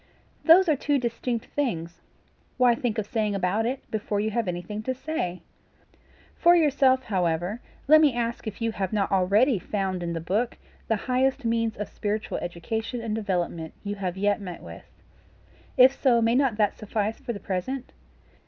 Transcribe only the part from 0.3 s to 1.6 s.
"Those are two distinct